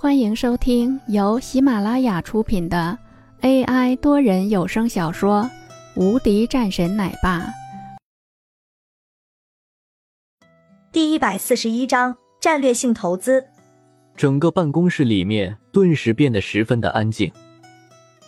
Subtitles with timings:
[0.00, 2.96] 欢迎收听由喜马拉雅出品的
[3.40, 5.42] AI 多人有声小说
[6.00, 7.40] 《无敌战神奶爸》
[10.92, 13.44] 第一百四十一章战略性投资。
[14.16, 17.32] 整个办公室里面顿时变得十分的安静，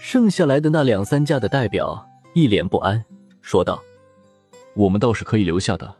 [0.00, 3.04] 剩下来的那两三家的代表一脸不安，
[3.42, 3.80] 说道
[4.74, 5.94] ：“我们倒是可以留下的，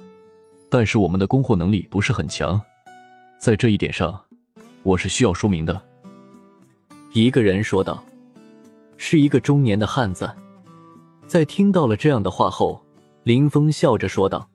[0.68, 2.60] 但是我们的供货能力不是很强，
[3.38, 4.20] 在这一点上。”
[4.82, 5.80] 我是需要说明的。
[7.12, 8.04] 一个人说道
[8.96, 10.30] ：“是一个中年的汉子。”
[11.26, 12.84] 在听到了这样的话后，
[13.24, 14.48] 林峰笑着说道：“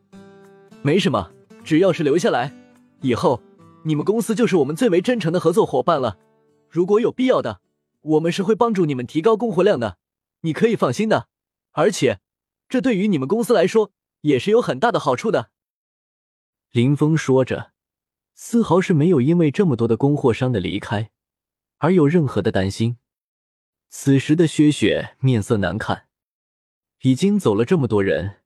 [0.82, 1.32] 没什么，
[1.64, 2.54] 只要是留下来，
[3.02, 3.42] 以后
[3.84, 6.18] 你们公司就是我们最为真诚的合作伙伴了。
[6.70, 7.62] 如果有必要的，
[8.02, 9.98] 我们是会帮助你们提高供货量的，
[10.42, 11.28] 你可以放心的。
[11.72, 12.20] 而且，
[12.68, 15.52] 这对于你们公司来说也是有很大的好处的。”
[16.72, 17.75] 林峰说着。
[18.38, 21.10] 丝毫是没有因为这么多的供货商的离开
[21.78, 22.98] 而有任何的担心。
[23.90, 26.08] 此时的薛雪面色难看，
[27.02, 28.42] 已经走了这么多人，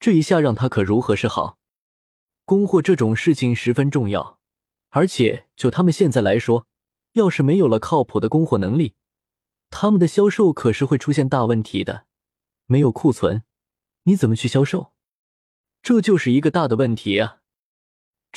[0.00, 1.58] 这一下让他可如何是好？
[2.46, 4.38] 供货这种事情十分重要，
[4.88, 6.66] 而且就他们现在来说，
[7.12, 8.94] 要是没有了靠谱的供货能力，
[9.68, 12.06] 他们的销售可是会出现大问题的。
[12.64, 13.42] 没有库存，
[14.04, 14.92] 你怎么去销售？
[15.82, 17.42] 这就是一个大的问题啊！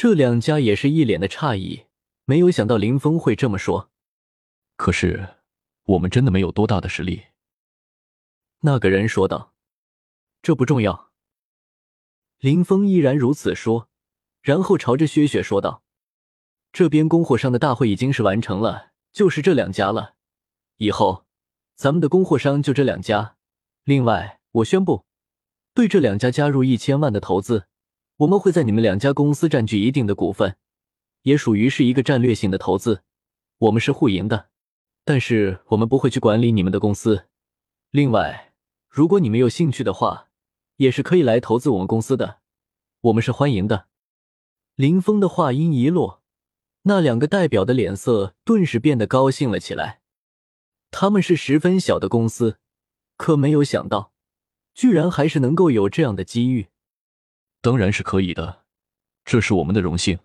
[0.02, 1.84] 这两家也是一脸的诧异，
[2.24, 3.92] 没有想到林峰会这么说。
[4.78, 5.36] 可是
[5.84, 7.24] 我们真的没有多大的实力。
[8.62, 9.54] 那个人说道
[10.42, 11.12] ：“这不重要。”
[12.40, 13.90] 林峰依然如此说，
[14.42, 15.84] 然后朝着薛雪说道
[16.72, 20.16] ：“这边供货商的大会已经是完成了，就是这两家了。
[20.78, 21.26] 以后
[21.76, 23.36] 咱们的供货商就这两家。
[23.84, 25.04] 另外，我宣布，
[25.74, 27.66] 对这两家加入一千万的投资。”
[28.20, 30.58] 我们会在你们两家公司占据一定的股份，
[31.22, 33.04] 也属于是一个战略性的投资。
[33.60, 34.50] 我们是互赢的，
[35.06, 37.28] 但是我们不会去管理你们的公司。
[37.92, 38.52] 另外，
[38.90, 40.28] 如果你们有兴趣的话，
[40.76, 42.40] 也是可以来投资我们公司的，
[43.00, 43.88] 我们是欢迎的。
[44.76, 46.22] 林峰的话音一落，
[46.82, 50.02] 那两个代表的脸色顿时变得高兴了起来。
[50.92, 52.58] 他们是十分小的公司，
[53.16, 54.12] 可没有想到，
[54.74, 56.68] 居然还是能够有这样的机遇。
[57.62, 58.64] 当然是可以的，
[59.26, 60.20] 这是我们的荣幸。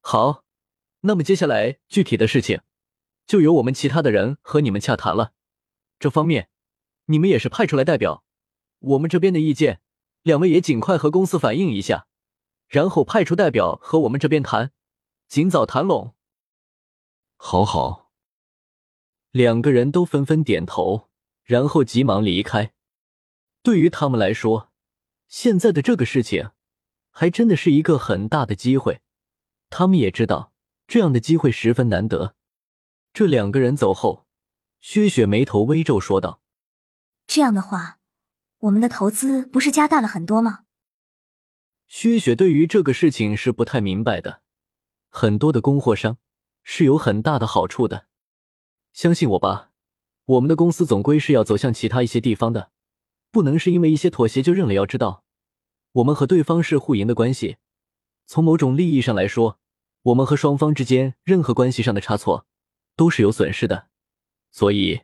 [0.00, 0.44] 好，
[1.02, 2.62] 那么接下来具体的事情，
[3.26, 5.34] 就由我们其他的人和你们洽谈了。
[6.00, 6.48] 这方面，
[7.06, 8.24] 你们也是派出来代表，
[8.80, 9.80] 我们这边的意见，
[10.22, 12.08] 两位也尽快和公司反映一下，
[12.66, 14.72] 然后派出代表和我们这边谈，
[15.28, 16.16] 尽早谈拢。
[17.36, 18.10] 好好，
[19.30, 21.08] 两个人都纷纷点头，
[21.44, 22.72] 然后急忙离开。
[23.62, 24.69] 对于他们来说。
[25.30, 26.50] 现在的这个事情，
[27.10, 29.00] 还真的是一个很大的机会。
[29.70, 30.52] 他们也知道
[30.88, 32.34] 这样的机会十分难得。
[33.12, 34.26] 这两个人走后，
[34.80, 36.42] 薛雪眉头微皱，说道
[37.28, 38.00] ：“这样的话，
[38.58, 40.64] 我们的投资不是加大了很多吗？”
[41.86, 44.42] 薛雪对于这个事情是不太明白的。
[45.08, 46.18] 很多的供货商
[46.64, 48.06] 是有很大的好处的，
[48.92, 49.70] 相信我吧，
[50.24, 52.72] 我们的公司总归是要走向其他一些地方的。
[53.30, 54.74] 不能是因为一些妥协就认了。
[54.74, 55.24] 要知道，
[55.92, 57.56] 我们和对方是互赢的关系。
[58.26, 59.58] 从某种利益上来说，
[60.02, 62.46] 我们和双方之间任何关系上的差错
[62.96, 63.88] 都是有损失的。
[64.50, 65.02] 所以，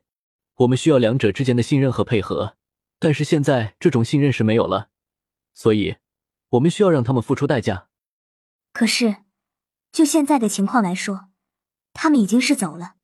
[0.56, 2.56] 我们需要两者之间的信任和配合。
[2.98, 4.88] 但是现在这种信任是没有了，
[5.52, 5.96] 所以
[6.48, 7.88] 我们需要让他们付出代价。
[8.72, 9.16] 可是，
[9.92, 11.28] 就现在的情况来说，
[11.92, 12.94] 他们已经是走了。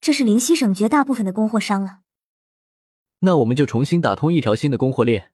[0.00, 2.00] 这是灵溪省绝大部分的供货商了。
[3.20, 5.30] 那我们就重新打通一条新的供货链。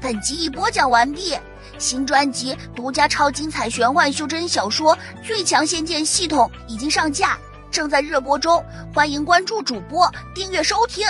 [0.00, 1.34] 本集已播讲完毕，
[1.78, 7.38] 新专辑独家超精彩玄幻修真小说《最强仙剑系统》已经上架，
[7.70, 8.62] 正在热播中，
[8.92, 11.06] 欢迎关注主播，订阅收听。